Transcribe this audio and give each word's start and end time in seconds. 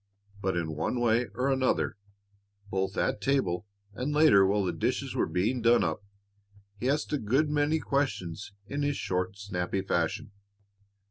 But 0.41 0.57
in 0.57 0.73
one 0.75 0.99
way 0.99 1.27
or 1.35 1.51
another, 1.51 1.95
both 2.71 2.97
at 2.97 3.21
table 3.21 3.67
and 3.93 4.11
later 4.11 4.47
while 4.47 4.63
the 4.63 4.73
dishes 4.73 5.13
were 5.13 5.27
being 5.27 5.61
done 5.61 5.83
up, 5.83 6.03
he 6.79 6.89
asked 6.89 7.13
a 7.13 7.19
good 7.19 7.51
many 7.51 7.77
questions 7.77 8.51
in 8.65 8.81
his 8.81 8.97
short, 8.97 9.37
snappy 9.37 9.83
fashion. 9.83 10.31